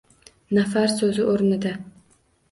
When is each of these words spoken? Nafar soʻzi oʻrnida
Nafar 0.57 0.87
soʻzi 0.93 1.25
oʻrnida 1.33 1.75